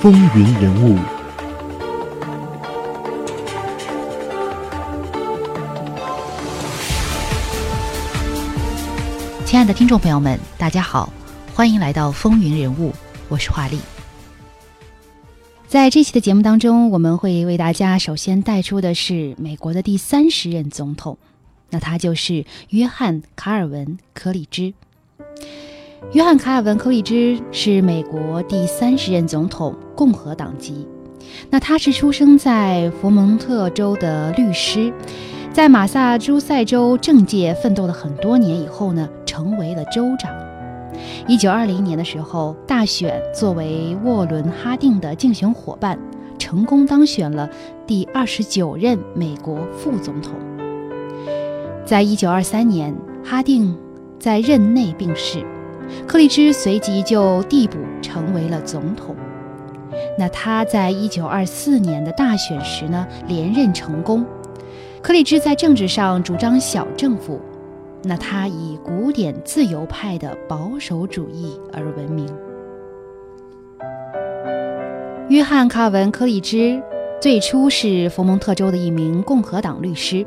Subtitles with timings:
[0.00, 0.98] 风云人物。
[9.44, 11.12] 亲爱的听众朋友们，大家好，
[11.54, 12.94] 欢迎来到风云人物，
[13.28, 13.78] 我是华丽。
[15.68, 21.18] 在这期的节目当中，我们会为大家首先带出的是美国的第三十任总统，
[21.68, 24.72] 那他就是约翰·卡尔文·柯里芝。
[26.12, 30.88] 约翰·卡尔文·柯立芝是美国第三十任总统，共和党籍。
[31.50, 34.92] 那他是出生在佛蒙特州的律师。
[35.52, 40.32] 在马萨诸塞州政界奋斗了很多年以后呢，成为了州长。
[41.28, 45.96] 一九二零年的时候，大选作为沃伦·哈定的竞选伙伴，
[46.38, 47.48] 成功当选了
[47.86, 50.34] 第二十九任美国副总统。
[51.84, 52.92] 在一九二三年，
[53.22, 53.76] 哈定
[54.18, 55.44] 在任内病逝，
[56.06, 59.16] 克利芝随即就递补成为了总统。
[60.18, 64.24] 那他在一九二四年的大选时呢，连任成功。
[65.02, 67.40] 柯立芝在政治上主张小政府，
[68.02, 72.28] 那他以古典自由派的保守主义而闻名。
[75.28, 76.82] 约翰·卡文·柯立芝
[77.20, 80.26] 最初是佛蒙特州的一名共和党律师，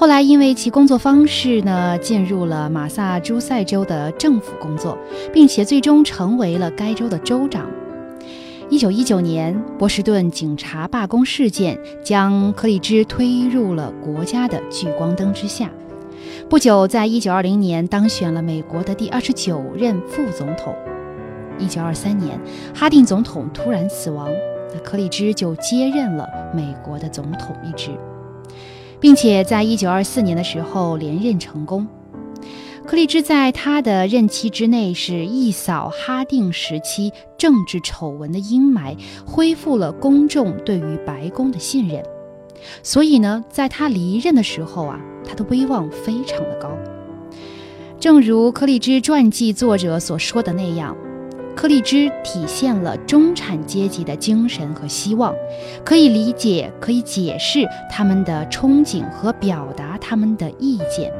[0.00, 4.96] 后来因为其工作方式呢，进入了马萨诸塞州的政府工作，
[5.30, 7.68] 并且最终成为了该州的州长。
[8.70, 15.68] 一九一九年，波士顿警察罢工事件将克里芝推入了国家的聚光灯之下。
[16.48, 20.74] 不久，在一九二零年当选了美国的第二十九任副总统。
[21.58, 22.40] 一九二三年，
[22.74, 24.30] 哈定总统突然死亡，
[24.72, 27.90] 那克里芝就接任了美国的总统一职，
[29.00, 31.86] 并且在一九二四年的时候连任成功。
[32.86, 42.02] 柯立芝在他的任期之内是一扫哈定时期政治丑闻的阴霾，恢复了公众对于白宫的信任。
[42.82, 46.70] 所以呢，在他离任的时候啊，他的威望非常的高。
[48.00, 50.96] 正如柯立芝传记作者所说的那样，
[51.54, 55.34] 柯立芝体现了中产阶级的精神和希望，
[55.84, 61.12] 可以理解，可以解释他们的憧憬和表达他们的意见。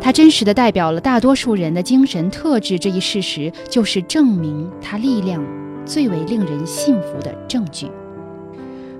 [0.00, 5.42] 他真实的代表了大多数人的精神特质，这一事实就是证明他力量
[5.86, 7.88] 最为令人信服的证据。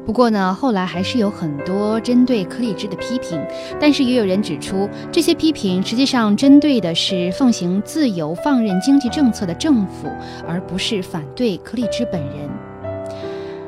[0.06, 3.41] 不过呢，后来还是有很多针对柯立芝的批评，
[3.81, 10.09] 但是也有人指出，这些批评实际上针对的是奉行自由放任经济政策的政府，
[10.47, 12.48] 而不是反对柯立芝本人。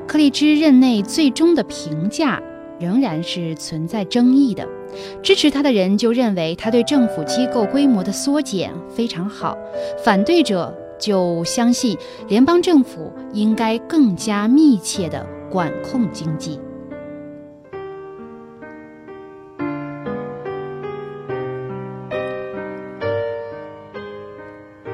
[0.07, 2.41] 柯立芝任内最终的评价
[2.79, 4.67] 仍然是存在争议的。
[5.23, 9.57] 支持他的人就认为他对政府机构规模的缩减非常好，
[10.05, 11.97] 反对者就相信
[12.29, 16.61] 联邦政府应该更加密切地管控经济。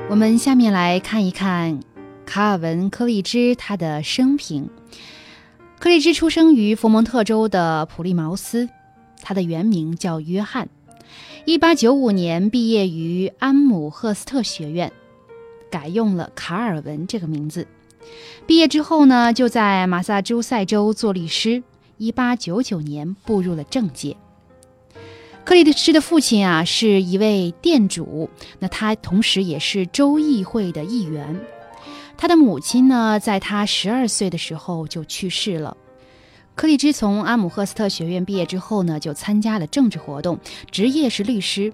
[0.08, 1.80] 我们下面来看一看
[2.26, 4.68] 卡尔文·柯立芝他的生平。
[5.78, 8.68] 柯立芝出生于佛蒙特州的普利茅斯。
[9.22, 10.68] 他的原名叫约翰，
[11.44, 14.92] 一八九五年毕业于安姆赫斯特学院，
[15.70, 17.66] 改用了卡尔文这个名字。
[18.46, 21.62] 毕业之后呢，就在马萨诸塞州做律师。
[21.98, 24.16] 一八九九年步入了政界。
[25.44, 31.40] 克里斯的父亲啊是一位店主，那他同时也是州议会的议员。
[32.16, 35.76] 他的母亲呢，在他十二岁的时候就去世了。
[36.54, 40.38] 柯立芝从阿姆赫斯特学院毕业之后呢，就参加了政治活动，
[40.70, 41.72] 职业是律师。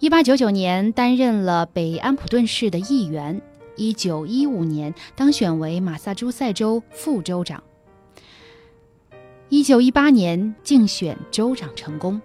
[0.00, 3.40] 一八九九年担任了北安普顿市的议员，
[3.76, 7.62] 一九一五年当选为马萨诸塞州副州长。
[9.48, 12.20] 一九一八年竞选州长成功，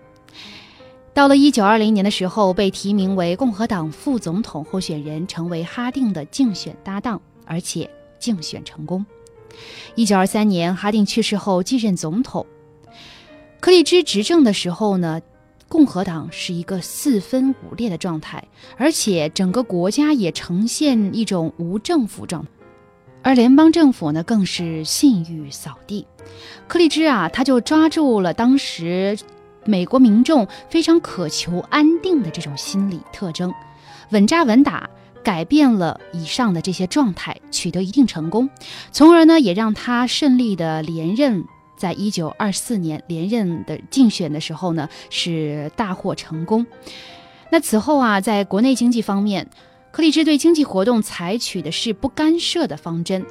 [1.13, 9.05] 到了一九二零年的时候，被提名为共和党副总统候选人，成为哈定的竞选搭档，而且竞选成功。
[9.95, 12.45] 一九二三年，哈定去世后继任总统。
[13.59, 15.19] 克利芝执政的时候呢，
[15.69, 18.43] 共和党是一个四分五裂的状态，
[18.77, 22.49] 而且整个国家也呈现一种无政府状态，
[23.21, 26.07] 而联邦政府呢更是信誉扫地。
[26.67, 29.17] 柯立芝啊，他就抓住了当时
[29.65, 33.53] 美国民众非常渴求安定的这种心理特征，
[34.11, 34.89] 稳扎稳打。
[35.23, 38.49] 改变了以上的这些状态，取得一定成功，
[38.93, 41.43] 从而呢也让他顺利的连任。
[41.77, 46.65] 在一九二四年连任的竞选的时候呢，是大获成功。
[47.49, 49.47] 那此后啊，在国内经济方面，
[49.91, 53.25] 柯立芝对经济活动采取的是不干涉的方针。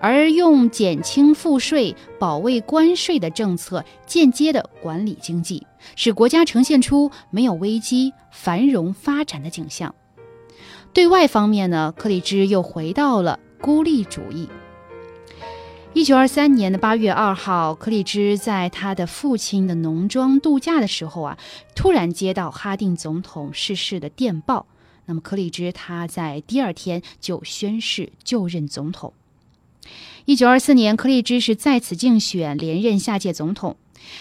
[0.00, 9.92] 而用减轻赋税、保卫关税的政策间接的管理经济，使国家呈现出没有危机、繁荣发展的景象。
[10.92, 14.48] 对外方面呢，克里芝又回到了孤立主义。
[15.94, 21.38] 一九二三年的八月二号，克里芝在他的父亲的农庄度假的时候啊，
[21.74, 24.66] 突然接到哈定总统逝世的电报。
[25.06, 29.12] 那么，克里芝他在第二天就宣誓就任总统。
[30.26, 33.76] 一九二四年，克里芝是再次竞选连任下届总统。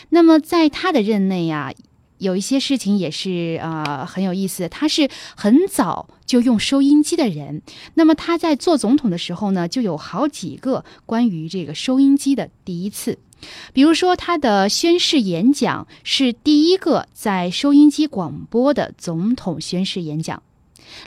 [0.10, 1.74] 那么，在他的任内啊。
[2.18, 7.62] 有一些事情也是啊很有意思，他是很早就用收音机的人。
[7.94, 13.20] 那么他在做总统的时候呢，就有好几个关于这个收音机的第一次。
[13.72, 20.42] 比如说，他的宣誓演讲是第一个在收音机广播的总统宣誓演讲。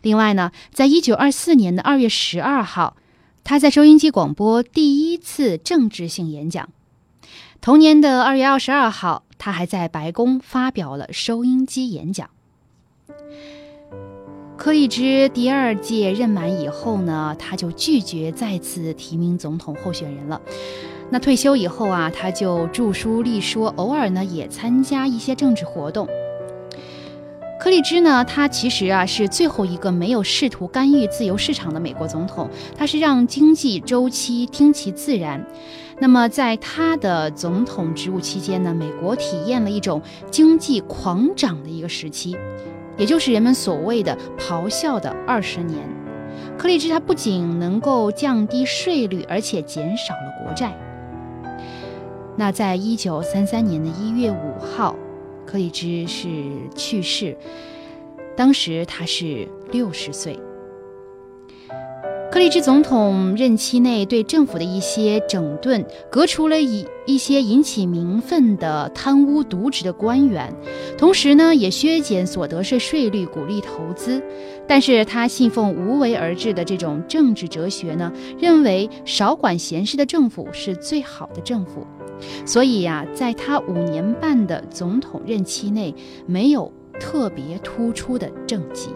[0.03, 2.97] 另外呢，在一九二四年的二月十二号，
[3.43, 6.69] 他在收音机广播第一次政治性演讲。
[7.61, 9.25] 同年的二月二十二号。
[9.41, 12.29] 他还在白宫发表了收音机演讲。
[14.57, 20.39] 柯立芝第二届任满以后呢，他就拒绝再次提名总统候选人了。
[21.09, 26.07] 那退休以后啊，他就著书立说，偶尔呢也参加一些政治活动。
[27.61, 35.47] 柯立芝呢，他其实啊是最后一个没有试图干预自由市场的美国总统，他是让经济周期听其自然。
[35.99, 42.35] 那么在他的总统职务期间呢，美国体验了一种经济狂涨的一个时期，
[42.97, 45.79] 也就是人们所谓的“咆哮的二十年”。
[46.57, 50.75] 柯立芝他不仅能够降低税率，而且减少了国债。
[52.37, 54.97] 那在一九三三年的一月五号。
[55.51, 56.29] 柯立芝是
[56.77, 57.37] 去世，
[58.37, 60.39] 当时他是六十岁。
[62.31, 70.55] 柯立芝总统任期内对政府的一些整顿，革除了一一些引起民愤的贪污渎职的官员，
[70.97, 74.23] 同时呢，也削减所得税税率，鼓励投资。
[74.69, 81.85] 但是他信奉无为而治的这种政治哲学呢，认为少管闲事的政府是最好的政府。
[82.47, 85.93] 所以呀，在他五年半的总统任期内，
[86.27, 88.91] 没有特别突出的政绩。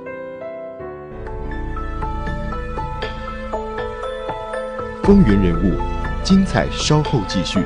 [5.05, 5.79] 风云人物，
[6.23, 7.59] 精彩稍后继续。